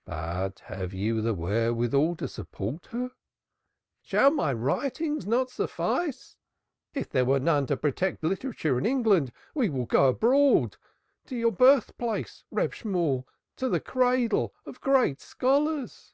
'""But 0.04 0.58
have 0.66 0.92
you 0.92 1.22
the 1.22 1.32
wherewithal 1.32 2.16
to 2.16 2.28
support 2.28 2.84
her?" 2.88 3.12
"Shall 4.02 4.30
my 4.30 4.52
writings 4.52 5.26
not 5.26 5.48
suffice? 5.48 6.36
If 6.92 7.08
there 7.08 7.26
are 7.30 7.38
none 7.38 7.64
to 7.68 7.78
protect 7.78 8.22
literature 8.22 8.76
in 8.76 8.84
England, 8.84 9.32
we 9.54 9.70
will 9.70 9.86
go 9.86 10.08
abroad 10.10 10.76
to 11.28 11.34
your 11.34 11.52
birthplace, 11.52 12.44
Reb 12.50 12.74
Shemuel, 12.74 13.26
the 13.56 13.80
cradle 13.80 14.52
of 14.66 14.82
great 14.82 15.22
scholars." 15.22 16.12